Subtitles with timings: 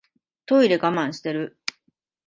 [0.47, 1.59] トイレ我慢してる